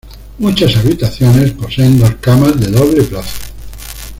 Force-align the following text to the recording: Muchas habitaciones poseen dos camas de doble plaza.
Muchas 0.39 0.75
habitaciones 0.77 1.51
poseen 1.51 1.99
dos 1.99 2.15
camas 2.15 2.59
de 2.59 2.71
doble 2.71 3.03
plaza. 3.03 3.37